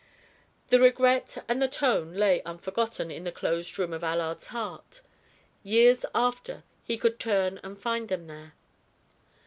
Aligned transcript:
The 0.69 0.79
regret 0.79 1.45
and 1.47 1.61
the 1.61 1.67
tone 1.67 2.13
lay 2.13 2.41
unforgotten 2.41 3.11
in 3.11 3.23
the 3.23 3.31
closed 3.31 3.77
room 3.77 3.93
of 3.93 4.03
Allard's 4.03 4.47
heart. 4.47 5.01
Years 5.61 6.05
after, 6.15 6.63
he 6.83 6.97
could 6.97 7.19
turn 7.19 7.59
and 7.63 7.79
find 7.79 8.09
them 8.09 8.25
there. 8.25 8.55